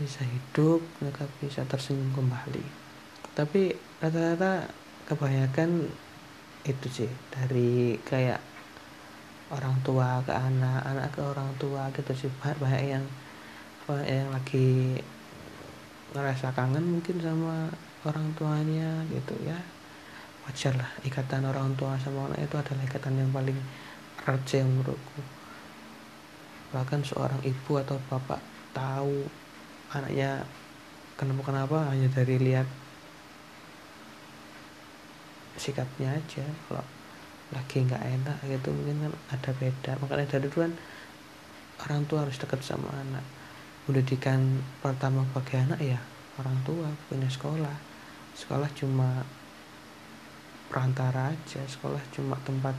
bisa 0.02 0.26
hidup 0.26 0.82
mereka 0.98 1.30
bisa 1.38 1.62
tersenyum 1.62 2.10
kembali 2.18 2.81
tapi 3.42 3.74
rata-rata 3.98 4.70
kebanyakan 5.10 5.90
itu 6.62 6.88
sih 6.94 7.12
dari 7.34 7.98
kayak 8.06 8.38
orang 9.50 9.82
tua 9.82 10.22
ke 10.22 10.30
anak 10.30 10.86
anak 10.86 11.10
ke 11.10 11.26
orang 11.26 11.50
tua 11.58 11.90
gitu 11.98 12.14
sih. 12.14 12.30
Banyak 12.38 12.84
yang 12.86 13.02
banyak 13.90 14.06
yang 14.14 14.30
lagi 14.30 15.02
ngerasa 16.14 16.54
kangen 16.54 16.86
mungkin 16.86 17.18
sama 17.18 17.66
orang 18.06 18.30
tuanya 18.38 19.02
gitu 19.10 19.34
ya. 19.42 19.58
Wajar 20.46 20.78
lah 20.78 20.94
ikatan 21.02 21.42
orang 21.42 21.74
tua 21.74 21.98
sama 21.98 22.30
anak 22.30 22.46
itu 22.46 22.56
adalah 22.62 22.86
ikatan 22.86 23.26
yang 23.26 23.34
paling 23.34 23.58
erat 24.22 24.42
sih 24.46 24.62
menurutku. 24.62 25.22
Bahkan 26.78 27.02
seorang 27.02 27.42
ibu 27.42 27.74
atau 27.82 27.98
bapak 28.06 28.38
tahu 28.70 29.26
anaknya 29.98 30.46
kenapa 31.18 31.42
kenapa 31.50 31.78
hanya 31.90 32.06
dari 32.14 32.38
lihat 32.38 32.70
sikapnya 35.60 36.16
aja 36.16 36.46
kalau 36.68 36.86
lagi 37.52 37.84
nggak 37.84 38.00
enak 38.00 38.38
gitu 38.48 38.70
mungkin 38.72 39.08
kan 39.08 39.14
ada 39.36 39.52
beda. 39.56 39.92
Makanya 40.00 40.28
dari 40.38 40.48
dulu 40.48 40.64
kan 40.68 40.74
orang 41.88 42.02
tua 42.08 42.20
harus 42.24 42.40
dekat 42.40 42.64
sama 42.64 42.88
anak. 42.96 43.26
Pendidikan 43.88 44.62
pertama 44.80 45.28
bagi 45.36 45.60
anak 45.60 45.80
ya 45.84 46.00
orang 46.40 46.58
tua 46.64 46.88
punya 47.12 47.28
sekolah. 47.28 47.76
Sekolah 48.32 48.72
cuma 48.78 49.24
perantara 50.72 51.36
aja 51.36 51.60
sekolah 51.68 52.00
cuma 52.16 52.40
tempat 52.48 52.72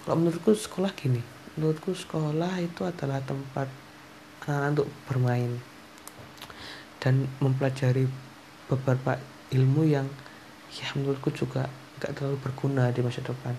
kalau 0.00 0.24
menurutku 0.24 0.56
sekolah 0.56 0.88
gini 0.96 1.20
menurutku 1.52 1.92
sekolah 1.92 2.56
itu 2.64 2.80
adalah 2.88 3.20
tempat 3.20 3.68
anak-anak 4.48 4.72
untuk 4.72 4.88
bermain 5.04 5.52
dan 6.96 7.28
mempelajari 7.44 8.08
beberapa 8.72 9.20
ilmu 9.52 9.84
yang 9.84 10.08
ya 10.76 10.88
menurutku 10.92 11.32
juga 11.32 11.68
gak 11.96 12.12
terlalu 12.12 12.36
berguna 12.44 12.92
di 12.92 13.00
masa 13.00 13.24
depan. 13.24 13.56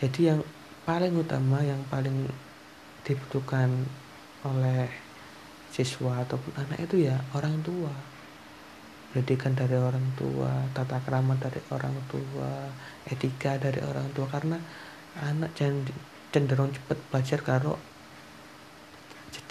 Jadi 0.00 0.32
yang 0.32 0.40
paling 0.88 1.14
utama 1.14 1.60
yang 1.62 1.78
paling 1.92 2.26
dibutuhkan 3.06 3.70
oleh 4.42 4.90
siswa 5.70 6.24
ataupun 6.24 6.52
anak 6.58 6.88
itu 6.88 7.06
ya 7.06 7.20
orang 7.36 7.60
tua. 7.60 7.92
Pendidikan 9.12 9.52
dari 9.52 9.76
orang 9.76 10.04
tua 10.16 10.48
tata 10.72 10.96
krama 11.04 11.36
dari 11.36 11.60
orang 11.68 11.92
tua 12.08 12.72
etika 13.04 13.60
dari 13.60 13.84
orang 13.84 14.08
tua. 14.16 14.24
Karena 14.32 14.56
anak 15.20 15.52
cenderung 16.32 16.72
cepat 16.72 16.96
belajar 17.12 17.44
kalau 17.44 17.76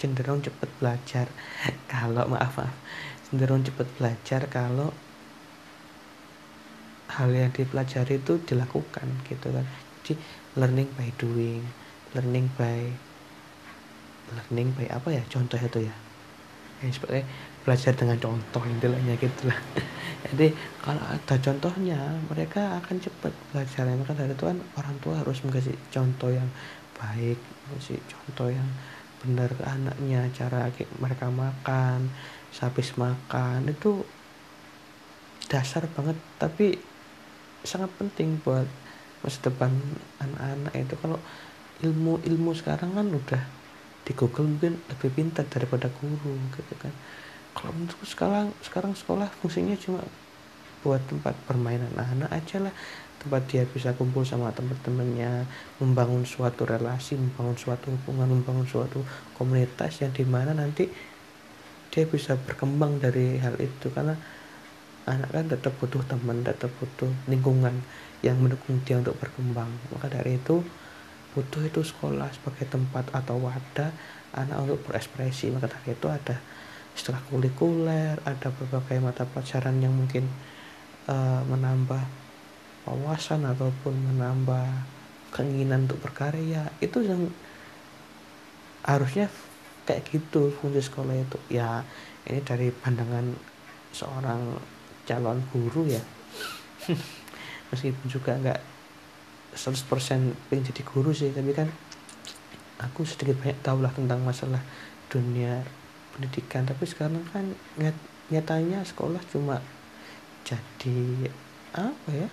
cenderung 0.02 0.42
cepat 0.42 0.66
belajar. 0.82 1.26
Kalau 1.92 2.26
maaf 2.26 2.58
maaf. 2.58 2.74
Cenderung 3.30 3.62
cepat 3.62 3.86
belajar 3.96 4.50
kalau 4.50 4.90
hal 7.18 7.30
yang 7.32 7.52
dipelajari 7.52 8.20
itu 8.20 8.40
dilakukan 8.44 9.06
gitu 9.28 9.52
kan. 9.52 9.66
Jadi 10.02 10.14
learning 10.56 10.88
by 10.96 11.08
doing 11.20 11.62
learning 12.12 12.48
by 12.56 12.92
learning 14.32 14.72
by 14.76 14.88
apa 14.88 15.08
ya 15.12 15.22
contoh 15.28 15.56
itu 15.60 15.88
ya. 15.88 15.94
Ya 16.82 16.90
seperti 16.90 17.22
belajar 17.62 17.94
dengan 17.94 18.18
contoh 18.18 18.62
intinya 18.66 19.14
gitu 19.14 19.46
lah 19.46 19.54
jadi 20.34 20.50
kalau 20.82 20.98
ada 20.98 21.34
contohnya 21.38 22.18
mereka 22.26 22.82
akan 22.82 22.98
cepat 22.98 23.30
belajar. 23.54 23.86
Maka 23.86 24.18
dari 24.18 24.34
itu 24.34 24.44
kan 24.50 24.58
orang 24.74 24.96
tua 24.98 25.14
harus 25.22 25.38
mengasih 25.46 25.78
contoh 25.94 26.30
yang 26.34 26.50
baik 26.98 27.38
mengasih 27.70 27.98
contoh 28.10 28.50
yang 28.50 28.66
benar 29.22 29.46
ke 29.54 29.62
anaknya 29.62 30.26
cara 30.34 30.66
mereka 30.98 31.30
makan 31.30 32.10
habis 32.58 32.94
makan 32.98 33.70
itu 33.70 34.02
dasar 35.46 35.86
banget. 35.94 36.18
Tapi 36.40 36.91
sangat 37.62 37.90
penting 37.98 38.38
buat 38.42 38.66
masa 39.22 39.38
depan 39.42 39.70
anak-anak 40.18 40.74
itu. 40.74 40.94
Kalau 40.98 41.18
ilmu-ilmu 41.82 42.50
sekarang 42.54 42.94
kan 42.94 43.06
udah 43.10 43.42
di 44.02 44.12
Google 44.18 44.50
mungkin 44.50 44.82
lebih 44.90 45.10
pintar 45.14 45.46
daripada 45.46 45.86
guru 45.88 46.34
gitu 46.58 46.74
kan. 46.78 46.90
Kalau 47.54 47.70
menurutku 47.74 48.06
sekarang 48.08 48.50
sekarang 48.64 48.92
sekolah 48.98 49.30
fungsinya 49.42 49.78
cuma 49.78 50.02
buat 50.82 50.98
tempat 51.06 51.38
bermain 51.46 51.78
anak-anak 51.94 52.30
aja 52.34 52.56
lah. 52.66 52.74
Tempat 53.22 53.42
dia 53.46 53.62
bisa 53.62 53.94
kumpul 53.94 54.26
sama 54.26 54.50
teman-temannya 54.50 55.46
membangun 55.78 56.26
suatu 56.26 56.66
relasi 56.66 57.14
membangun 57.14 57.54
suatu 57.54 57.94
hubungan 57.94 58.34
membangun 58.34 58.66
suatu 58.66 59.06
komunitas 59.38 60.02
yang 60.02 60.10
di 60.10 60.26
mana 60.26 60.50
nanti 60.50 60.90
dia 61.94 62.04
bisa 62.08 62.34
berkembang 62.34 62.98
dari 62.98 63.38
hal 63.38 63.54
itu. 63.62 63.86
Karena 63.94 64.18
anak 65.02 65.34
kan 65.34 65.44
tetap 65.50 65.74
butuh 65.82 66.02
teman 66.06 66.46
tetap 66.46 66.70
butuh 66.78 67.10
lingkungan 67.26 67.82
yang 68.22 68.38
mendukung 68.38 68.78
dia 68.86 69.02
untuk 69.02 69.18
berkembang. 69.18 69.70
Maka 69.90 70.06
dari 70.06 70.38
itu 70.38 70.62
butuh 71.34 71.62
itu 71.66 71.82
sekolah 71.82 72.30
sebagai 72.30 72.70
tempat 72.70 73.10
atau 73.10 73.42
wadah 73.42 73.90
anak 74.38 74.56
untuk 74.62 74.78
berekspresi. 74.86 75.50
Maka 75.50 75.74
dari 75.74 75.98
itu 75.98 76.06
ada 76.06 76.38
setelah 76.92 77.18
kulikuler 77.26 78.20
ada 78.22 78.48
berbagai 78.52 79.00
mata 79.02 79.24
pelajaran 79.26 79.80
yang 79.82 79.90
mungkin 79.90 80.28
uh, 81.10 81.42
menambah 81.50 82.04
wawasan 82.86 83.42
ataupun 83.48 83.94
menambah 84.14 84.66
keinginan 85.34 85.90
untuk 85.90 85.98
berkarya. 85.98 86.70
Itu 86.78 87.02
yang 87.02 87.26
harusnya 88.86 89.26
kayak 89.82 90.06
gitu 90.14 90.54
fungsi 90.62 90.78
sekolah 90.78 91.18
itu. 91.18 91.38
Ya 91.50 91.82
ini 92.30 92.38
dari 92.38 92.70
pandangan 92.70 93.34
seorang 93.90 94.62
calon 95.08 95.42
guru 95.50 95.88
ya. 95.88 96.02
Meskipun 97.70 98.06
juga 98.06 98.36
nggak 98.36 98.60
100% 99.52 100.48
pengen 100.48 100.64
jadi 100.64 100.82
guru 100.82 101.12
sih 101.12 101.28
tapi 101.28 101.52
kan 101.52 101.68
aku 102.80 103.04
sedikit 103.04 103.36
banyak 103.38 103.60
tahu 103.60 103.84
lah 103.84 103.92
tentang 103.92 104.20
masalah 104.24 104.60
dunia 105.12 105.62
pendidikan. 106.16 106.64
Tapi 106.64 106.84
sekarang 106.88 107.22
kan 107.30 107.46
nyat, 107.78 107.96
nyatanya 108.32 108.82
sekolah 108.82 109.20
cuma 109.30 109.60
jadi 110.42 111.30
apa 111.72 112.10
ya? 112.10 112.28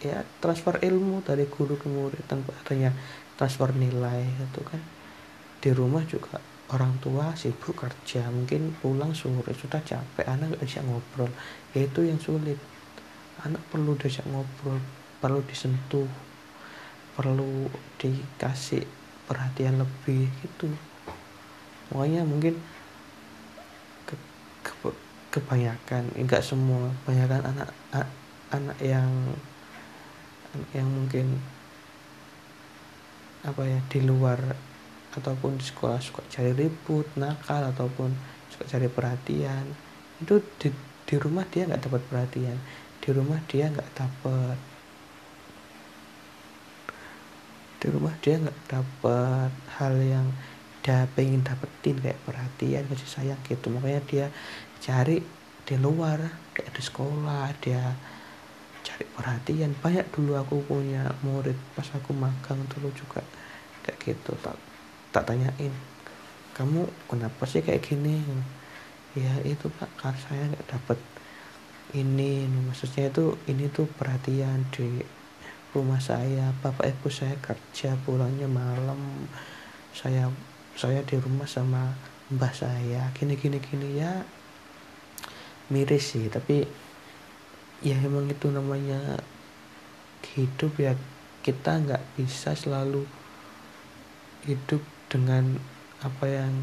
Ya 0.00 0.18
transfer 0.40 0.80
ilmu 0.80 1.20
dari 1.20 1.44
guru 1.44 1.76
ke 1.76 1.84
murid 1.84 2.24
tanpa 2.24 2.56
adanya 2.64 2.96
transfer 3.36 3.72
nilai 3.76 4.24
itu 4.24 4.60
kan. 4.64 4.80
Di 5.60 5.76
rumah 5.76 6.00
juga 6.08 6.40
orang 6.70 6.94
tua 7.02 7.34
sibuk 7.34 7.74
kerja 7.74 8.26
mungkin 8.30 8.70
pulang 8.78 9.10
sore 9.10 9.50
sudah 9.54 9.82
capek 9.82 10.26
anak 10.26 10.54
nggak 10.54 10.64
bisa 10.66 10.80
ngobrol. 10.86 11.30
Yaitu 11.74 12.06
yang 12.06 12.18
sulit. 12.22 12.58
Anak 13.42 13.62
perlu 13.72 13.96
diajak 13.96 14.26
ngobrol 14.28 14.78
perlu 15.20 15.44
disentuh 15.44 16.08
perlu 17.14 17.68
dikasih 18.00 18.88
perhatian 19.28 19.76
lebih 19.76 20.26
gitu. 20.40 20.72
Makanya 21.92 22.24
mungkin 22.24 22.56
ke, 24.08 24.16
ke, 24.64 24.72
kebanyakan 25.30 26.08
enggak 26.16 26.40
semua 26.40 26.88
kebanyakan 27.04 27.52
anak 27.52 27.68
anak 28.50 28.78
yang 28.80 29.10
yang 30.74 30.88
mungkin 30.88 31.38
apa 33.46 33.62
ya 33.62 33.78
di 33.92 34.00
luar 34.02 34.40
ataupun 35.10 35.58
di 35.58 35.64
sekolah 35.66 35.98
suka 35.98 36.22
cari 36.30 36.54
ribut 36.54 37.06
nakal 37.18 37.66
ataupun 37.66 38.14
suka 38.54 38.64
cari 38.70 38.86
perhatian 38.86 39.66
itu 40.20 40.36
di, 40.60 40.68
di 41.08 41.16
rumah 41.16 41.48
dia 41.48 41.64
nggak 41.64 41.82
dapat 41.88 42.02
perhatian. 42.12 42.58
Di 43.00 43.08
rumah 43.16 43.40
dia 43.48 43.72
nggak 43.72 43.90
dapat. 43.96 44.56
Di 47.80 47.86
rumah 47.88 48.14
dia 48.20 48.36
nggak 48.36 48.60
dapat 48.68 49.50
hal 49.80 49.94
yang 49.96 50.28
dia 50.84 51.08
pengen 51.16 51.40
dapetin 51.40 51.96
kayak 52.04 52.20
perhatian 52.28 52.84
kasih 52.92 53.10
sayang 53.10 53.40
gitu. 53.48 53.72
Makanya 53.72 54.04
dia 54.04 54.26
cari 54.84 55.24
di 55.64 55.76
luar 55.80 56.20
kayak 56.52 56.76
di 56.76 56.82
sekolah 56.84 57.48
dia 57.64 57.96
cari 58.84 59.04
perhatian. 59.08 59.72
Banyak 59.80 60.12
dulu 60.12 60.36
aku 60.36 60.60
punya 60.68 61.08
murid 61.24 61.56
pas 61.72 61.88
aku 61.96 62.12
magang 62.12 62.60
dulu 62.76 62.92
juga 62.92 63.24
kayak 63.88 63.96
gitu 64.04 64.36
tak 64.44 64.60
tak 65.10 65.26
tanyain 65.26 65.90
kamu 66.60 66.84
kenapa 67.08 67.48
sih 67.48 67.64
kayak 67.64 67.88
gini? 67.88 68.20
Ya 69.16 69.32
itu 69.48 69.72
pak 69.80 69.88
karena 69.96 70.20
saya 70.20 70.42
nggak 70.52 70.66
dapet 70.68 70.98
ini 71.96 72.44
maksudnya 72.68 73.08
itu 73.08 73.32
ini 73.48 73.72
tuh 73.72 73.88
perhatian 73.88 74.68
di 74.68 75.00
rumah 75.72 76.04
saya. 76.04 76.52
Bapak 76.60 76.84
ibu 76.84 77.08
saya 77.08 77.32
kerja 77.40 77.96
pulangnya 78.04 78.44
malam 78.44 79.24
saya 79.96 80.28
saya 80.76 81.00
di 81.00 81.16
rumah 81.16 81.48
sama 81.48 81.96
mbah 82.28 82.52
saya. 82.52 83.08
Gini 83.16 83.40
gini 83.40 83.56
gini 83.56 83.96
ya. 83.96 84.20
Miris 85.72 86.12
sih 86.12 86.28
tapi 86.28 86.68
ya 87.80 87.96
emang 88.04 88.28
itu 88.28 88.52
namanya 88.52 89.16
hidup 90.36 90.76
ya 90.76 90.92
kita 91.40 91.80
nggak 91.80 92.04
bisa 92.20 92.52
selalu 92.52 93.08
hidup 94.44 94.84
dengan 95.10 95.58
apa 96.00 96.24
yang 96.30 96.54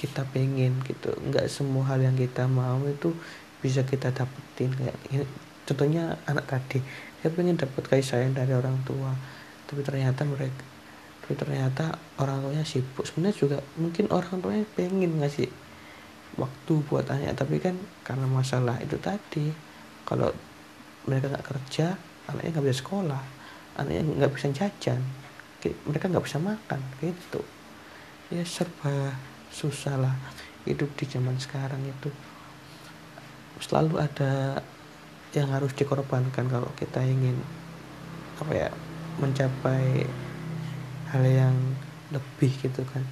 kita 0.00 0.24
pengen 0.32 0.80
gitu. 0.88 1.12
Nggak 1.28 1.52
semua 1.52 1.84
hal 1.92 2.00
yang 2.00 2.16
kita 2.16 2.48
mau 2.48 2.80
itu 2.88 3.12
bisa 3.60 3.84
kita 3.84 4.10
dapetin. 4.10 4.72
Kayak 4.72 4.96
ini, 5.12 5.28
contohnya 5.68 6.16
anak 6.24 6.48
tadi. 6.48 6.80
Dia 7.20 7.28
pengen 7.28 7.60
dapat 7.60 7.84
kasih 7.84 8.06
sayang 8.16 8.32
dari 8.32 8.56
orang 8.56 8.80
tua. 8.88 9.12
Tapi 9.68 9.84
ternyata 9.84 10.24
mereka 10.24 10.64
tapi 11.20 11.46
ternyata 11.46 11.94
orang 12.18 12.42
tuanya 12.42 12.66
sibuk. 12.66 13.06
Sebenarnya 13.06 13.36
juga 13.38 13.58
mungkin 13.78 14.10
orang 14.10 14.42
tuanya 14.42 14.66
pengen 14.74 15.22
ngasih 15.22 15.46
waktu 16.34 16.72
buat 16.90 17.06
anaknya 17.06 17.38
tapi 17.38 17.62
kan 17.62 17.78
karena 18.02 18.26
masalah 18.26 18.82
itu 18.82 18.98
tadi. 18.98 19.54
Kalau 20.02 20.34
mereka 21.06 21.30
nggak 21.30 21.46
kerja 21.46 21.94
anaknya 22.26 22.58
nggak 22.58 22.66
bisa 22.66 22.82
sekolah. 22.82 23.22
Anaknya 23.78 24.02
nggak 24.02 24.32
bisa 24.34 24.50
jajan 24.50 24.98
mereka 25.84 26.08
nggak 26.08 26.24
bisa 26.24 26.40
makan 26.40 26.80
gitu. 27.04 27.44
Ya 28.32 28.46
serba 28.46 29.12
susah 29.50 29.98
lah 29.98 30.14
hidup 30.64 30.88
di 30.96 31.04
zaman 31.04 31.36
sekarang 31.36 31.82
itu. 31.84 32.08
Selalu 33.60 34.00
ada 34.00 34.64
yang 35.36 35.52
harus 35.52 35.76
dikorbankan 35.76 36.48
kalau 36.48 36.70
kita 36.74 37.04
ingin 37.04 37.36
apa 38.40 38.52
ya 38.56 38.70
mencapai 39.20 40.08
hal 41.12 41.24
yang 41.26 41.56
lebih 42.08 42.50
gitu 42.64 42.82
kan. 42.88 43.04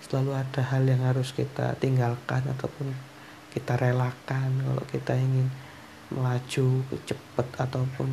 Selalu 0.00 0.32
ada 0.32 0.62
hal 0.64 0.88
yang 0.88 1.04
harus 1.04 1.36
kita 1.36 1.76
tinggalkan 1.76 2.40
ataupun 2.48 2.96
kita 3.52 3.76
relakan 3.76 4.64
kalau 4.64 4.84
kita 4.88 5.12
ingin 5.18 5.52
melaju 6.08 6.80
cepat 7.04 7.68
ataupun 7.68 8.08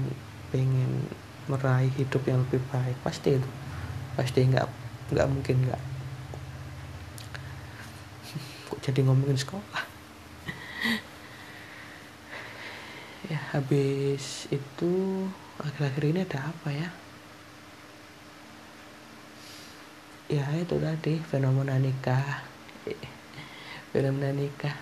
pengen 0.51 1.07
meraih 1.45 1.91
hidup 1.93 2.21
yang 2.25 2.41
lebih 2.45 2.61
baik. 2.73 2.97
Pasti 3.05 3.37
itu. 3.37 3.49
Pasti 4.17 4.39
nggak 4.45 4.67
nggak 5.13 5.27
mungkin 5.29 5.55
nggak. 5.69 5.81
Kok 8.69 8.79
jadi 8.81 8.99
ngomongin 9.05 9.37
sekolah? 9.37 9.83
Ya 13.25 13.41
habis 13.57 14.45
itu 14.53 14.93
akhir-akhir 15.57 16.03
ini 16.13 16.19
ada 16.29 16.45
apa 16.45 16.69
ya? 16.69 16.89
Ya 20.29 20.45
itu 20.57 20.77
tadi 20.77 21.17
fenomena 21.25 21.73
nikah. 21.81 22.45
Fenomena 23.89 24.29
nikah. 24.29 24.77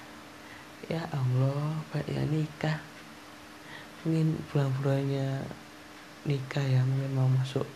Ya 0.91 1.07
Allah 1.15 1.79
banyak 1.95 2.27
nikah. 2.35 2.83
Mungkin 4.03 4.43
bulan-bulannya 4.51 5.47
nikah 6.23 6.63
ya 6.63 6.81
mungkin 6.87 7.11
mau 7.15 7.27
masuk 7.27 7.67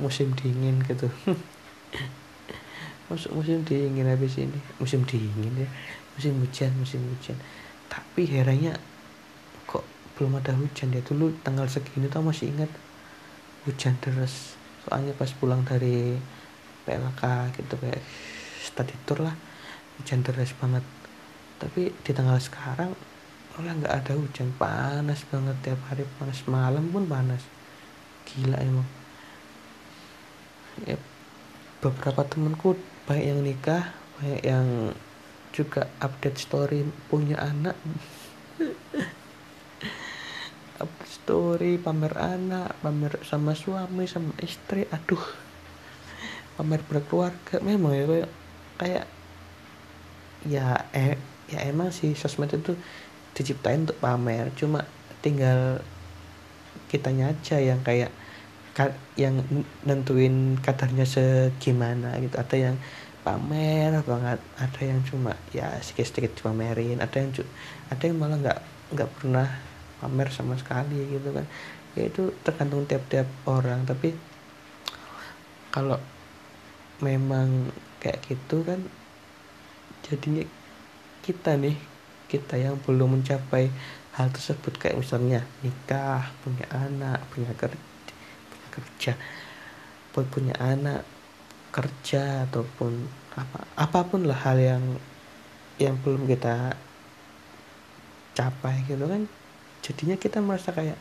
musim 0.00 0.32
dingin 0.32 0.80
gitu. 0.88 1.08
Masuk 3.12 3.36
musim 3.36 3.60
dingin 3.68 4.08
habis 4.08 4.40
ini. 4.40 4.56
Musim 4.80 5.04
dingin 5.04 5.52
ya 5.52 5.68
musim 6.16 6.36
hujan 6.40 6.72
musim 6.76 7.00
hujan. 7.08 7.36
Tapi 7.88 8.24
herannya 8.28 8.76
kok 9.68 9.84
belum 10.16 10.40
ada 10.40 10.56
hujan 10.56 10.92
ya? 10.92 11.00
Dulu 11.04 11.32
tanggal 11.44 11.68
segini 11.68 12.08
tuh 12.08 12.24
masih 12.24 12.52
ingat 12.52 12.68
hujan 13.68 13.96
deras. 14.00 14.56
Soalnya 14.84 15.12
pas 15.16 15.30
pulang 15.36 15.62
dari 15.64 16.16
PLK 16.88 17.22
gitu 17.60 17.74
kayak 17.78 18.02
study 18.64 18.96
tour 19.04 19.24
lah 19.24 19.36
hujan 20.00 20.24
deras 20.24 20.52
banget. 20.56 20.84
Tapi 21.60 21.92
di 21.92 22.10
tanggal 22.12 22.40
sekarang 22.40 22.96
malah 23.56 23.72
nggak 23.76 23.94
ada 24.04 24.12
hujan. 24.16 24.52
Panas 24.56 25.24
banget 25.28 25.56
tiap 25.60 25.80
hari 25.88 26.04
panas. 26.16 26.44
Malam 26.48 26.88
pun 26.92 27.04
panas 27.04 27.44
gila 28.38 28.58
emang. 28.60 28.88
Ya, 30.88 30.96
beberapa 31.84 32.24
temanku 32.24 32.80
baik 33.04 33.24
yang 33.28 33.40
nikah 33.44 33.92
baik 34.20 34.40
yang 34.40 34.96
juga 35.52 35.90
update 36.00 36.40
story 36.40 36.88
punya 37.12 37.36
anak. 37.36 37.76
Update 40.82 41.12
story 41.12 41.78
pamer 41.78 42.16
anak 42.16 42.74
pamer 42.80 43.20
sama 43.22 43.52
suami 43.52 44.08
sama 44.08 44.32
istri 44.40 44.88
aduh. 44.88 45.22
Pamer 46.56 46.80
berkeluarga 46.88 47.60
memang 47.60 47.92
ya 47.92 48.04
kayak 48.08 48.30
kayak 48.80 49.06
ya 50.48 50.88
eh 50.90 51.14
ya 51.52 51.62
emang 51.68 51.94
sih 51.94 52.16
sosmed 52.16 52.50
itu 52.50 52.74
diciptain 53.36 53.86
untuk 53.86 53.98
pamer 54.02 54.50
cuma 54.58 54.84
tinggal 55.22 55.80
kitanya 56.90 57.32
aja 57.32 57.56
yang 57.62 57.80
kayak 57.80 58.12
yang 59.20 59.44
nentuin 59.84 60.56
kadarnya 60.60 61.04
segimana 61.04 62.16
gitu. 62.20 62.36
Ada 62.40 62.56
yang 62.56 62.76
pamer 63.22 64.02
banget 64.02 64.42
ada 64.58 64.82
yang 64.82 64.98
cuma 65.06 65.38
ya 65.54 65.78
sedikit-sedikit 65.78 66.42
pamerin 66.42 66.98
ada 66.98 67.22
yang 67.22 67.30
ada 67.86 68.02
yang 68.02 68.18
malah 68.18 68.34
nggak 68.34 68.60
nggak 68.98 69.10
pernah 69.14 69.46
pamer 70.02 70.28
sama 70.34 70.58
sekali 70.58 71.06
gitu 71.14 71.30
kan. 71.30 71.46
Ya 71.94 72.08
itu 72.08 72.34
tergantung 72.42 72.88
tiap-tiap 72.88 73.28
orang. 73.46 73.86
Tapi 73.86 74.16
kalau 75.70 76.00
memang 76.98 77.70
kayak 78.02 78.18
gitu 78.26 78.66
kan 78.66 78.82
jadinya 80.02 80.42
kita 81.22 81.54
nih 81.54 81.78
kita 82.26 82.58
yang 82.58 82.80
belum 82.82 83.20
mencapai 83.20 83.70
hal 84.18 84.28
tersebut. 84.34 84.74
Kayak 84.80 84.98
misalnya 84.98 85.40
nikah 85.62 86.26
punya 86.42 86.66
anak 86.74 87.22
punya 87.30 87.54
kerja 87.54 87.91
kerja 88.72 89.14
punya 90.12 90.52
anak 90.60 91.08
kerja 91.72 92.44
ataupun 92.44 93.08
apa 93.32 93.64
apa 93.80 94.00
pun 94.04 94.28
lah 94.28 94.36
hal 94.36 94.60
yang 94.60 94.84
yang 95.80 95.96
belum 96.04 96.28
kita 96.28 96.76
capai 98.36 98.84
gitu 98.84 99.08
kan. 99.08 99.24
Jadinya 99.80 100.16
kita 100.20 100.44
merasa 100.44 100.76
kayak 100.76 101.00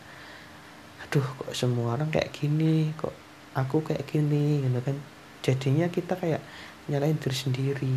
aduh 1.03 1.27
kok 1.43 1.51
semua 1.51 1.99
orang 1.99 2.07
kayak 2.07 2.31
gini 2.31 2.95
kok 2.95 3.11
aku 3.51 3.83
kayak 3.83 4.07
gini 4.07 4.63
gitu 4.63 4.79
kan. 4.79 4.95
Jadinya 5.43 5.91
kita 5.91 6.15
kayak 6.15 6.39
nyalain 6.87 7.19
diri 7.19 7.35
sendiri. 7.35 7.95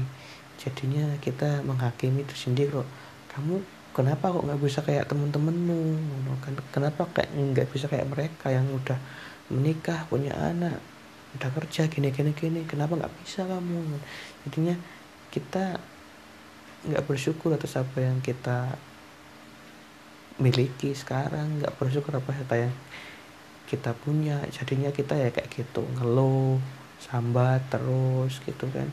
Jadinya 0.59 1.15
kita 1.23 1.63
menghakimi 1.63 2.27
diri 2.27 2.41
sendiri 2.41 2.71
kok 2.75 2.91
kamu 3.39 3.63
kenapa 3.95 4.35
kok 4.35 4.43
nggak 4.43 4.59
bisa 4.59 4.83
kayak 4.83 5.07
temen-temenmu? 5.07 5.83
Kan 6.43 6.59
kenapa 6.75 7.07
kayak 7.15 7.31
nggak 7.31 7.71
bisa 7.71 7.87
kayak 7.87 8.11
mereka 8.11 8.51
yang 8.51 8.67
udah 8.67 8.99
menikah 9.53 10.09
punya 10.09 10.33
anak 10.33 10.81
udah 11.35 11.51
kerja 11.51 11.91
gini 11.91 12.15
gini 12.15 12.31
gini 12.31 12.61
kenapa 12.63 12.95
nggak 12.95 13.15
bisa 13.27 13.43
kamu? 13.43 13.99
Jadinya 14.47 14.79
kita 15.35 15.83
nggak 16.87 17.05
bersyukur 17.11 17.51
atas 17.57 17.75
apa 17.75 17.99
yang 17.99 18.23
kita 18.23 18.79
miliki 20.39 20.95
sekarang 20.95 21.59
nggak 21.59 21.75
bersyukur 21.75 22.15
apa 22.23 22.55
yang 22.55 22.73
kita 23.67 23.91
punya. 23.99 24.47
Jadinya 24.55 24.95
kita 24.95 25.19
ya 25.19 25.35
kayak 25.35 25.51
gitu 25.51 25.83
ngeluh 25.99 26.63
sambat 27.03 27.67
terus 27.67 28.39
gitu 28.47 28.71
kan. 28.71 28.87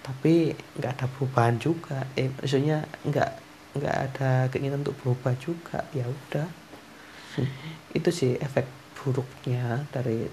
Tapi 0.00 0.56
nggak 0.80 0.92
ada 0.96 1.06
perubahan 1.12 1.60
juga. 1.60 2.08
Eh 2.16 2.32
maksudnya 2.32 2.88
nggak 3.04 3.30
nggak 3.76 3.96
ada 4.08 4.48
keinginan 4.48 4.80
untuk 4.80 4.96
berubah 5.04 5.36
juga. 5.36 5.84
Ya 5.92 6.08
udah. 6.08 6.48
Itu 7.98 8.08
sih 8.08 8.40
efek 8.40 8.64
buruknya 8.98 9.86
dari 9.94 10.26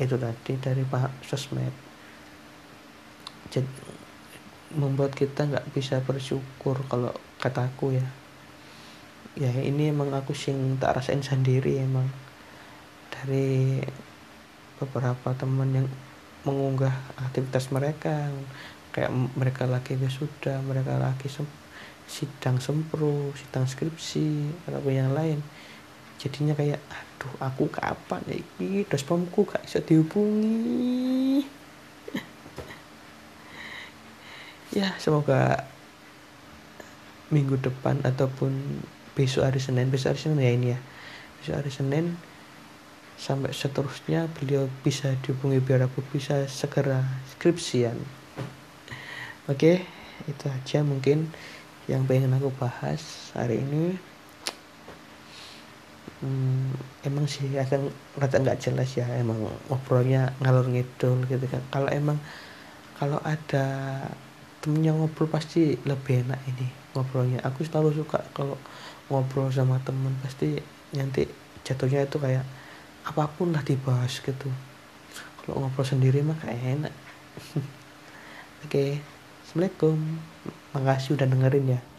itu 0.00 0.16
tadi 0.16 0.52
dari 0.58 0.82
pak 0.86 1.22
sosmed. 1.26 1.74
Jadi 3.52 3.68
membuat 4.72 5.12
kita 5.12 5.44
nggak 5.44 5.68
bisa 5.76 6.00
bersyukur 6.00 6.80
kalau 6.88 7.12
kataku 7.38 7.94
ya. 7.94 8.06
Ya 9.36 9.52
ini 9.60 9.92
emang 9.92 10.12
aku 10.12 10.32
sing 10.32 10.80
tak 10.80 11.00
rasain 11.00 11.20
sendiri 11.20 11.80
emang. 11.80 12.08
Dari 13.12 13.80
beberapa 14.80 15.36
teman 15.36 15.70
yang 15.76 15.88
mengunggah 16.42 16.90
aktivitas 17.22 17.70
mereka 17.70 18.26
kayak 18.90 19.14
mereka 19.38 19.64
lagi 19.64 19.94
wisuda 19.94 20.58
mereka 20.66 20.98
lagi 20.98 21.30
sem 21.30 21.46
sidang 22.10 22.58
sempro 22.58 23.30
sidang 23.38 23.64
skripsi 23.64 24.50
atau 24.68 24.90
yang 24.90 25.14
lain 25.14 25.38
jadinya 26.22 26.54
kayak 26.54 26.78
aduh 26.86 27.34
aku 27.42 27.66
kapan 27.66 28.22
ya 28.30 28.38
ini 28.62 28.86
dospomku 28.86 29.42
gak 29.42 29.66
bisa 29.66 29.82
dihubungi. 29.82 31.42
Ya 34.72 34.96
semoga 34.96 35.68
minggu 37.28 37.60
depan 37.60 38.00
ataupun 38.08 38.80
besok 39.12 39.44
hari 39.44 39.60
Senin 39.60 39.92
besok 39.92 40.16
hari 40.16 40.20
Senin 40.24 40.40
ya 40.40 40.52
ini 40.54 40.66
ya. 40.72 40.78
Besok 41.42 41.54
hari 41.60 41.68
Senin 41.74 42.06
sampai 43.20 43.52
seterusnya 43.52 44.32
beliau 44.32 44.72
bisa 44.80 45.12
dihubungi 45.20 45.60
biar 45.60 45.84
aku 45.84 46.00
bisa 46.08 46.48
segera 46.48 47.04
skripsian. 47.36 48.00
Oke 49.50 49.84
itu 50.24 50.44
aja 50.48 50.80
mungkin 50.86 51.28
yang 51.90 52.06
pengen 52.06 52.32
aku 52.32 52.54
bahas 52.56 53.34
hari 53.34 53.60
ini 53.60 53.98
hmm, 56.22 56.72
emang 57.04 57.26
sih 57.26 57.50
akan 57.58 57.90
rada 58.16 58.38
nggak 58.38 58.60
jelas 58.62 58.88
ya 58.94 59.06
emang 59.18 59.36
ngobrolnya 59.68 60.32
ngalur 60.38 60.70
ngidul 60.70 61.26
gitu 61.26 61.44
kan. 61.50 61.62
Kalau 61.68 61.90
emang 61.90 62.16
kalau 62.96 63.18
ada 63.26 63.66
temennya 64.62 64.94
ngobrol 64.94 65.26
pasti 65.26 65.74
lebih 65.82 66.22
enak 66.24 66.40
ini 66.48 66.66
ngobrolnya. 66.94 67.42
Aku 67.42 67.66
selalu 67.66 67.92
suka 67.98 68.22
kalau 68.32 68.56
ngobrol 69.10 69.50
sama 69.50 69.82
temen 69.82 70.14
pasti 70.22 70.56
nanti 70.94 71.26
jatuhnya 71.66 72.06
itu 72.06 72.16
kayak 72.22 72.46
apa 73.02 73.26
pun 73.34 73.50
lah 73.50 73.66
dibahas 73.66 74.22
gitu. 74.22 74.48
Kalau 75.42 75.66
ngobrol 75.66 75.84
sendiri 75.84 76.22
mah 76.22 76.38
kayak 76.38 76.62
enak. 76.78 76.94
Oke 78.64 78.70
okay. 78.70 78.90
assalamualaikum. 79.42 79.98
Makasih 80.72 81.18
udah 81.18 81.28
dengerin 81.28 81.76
ya 81.76 81.91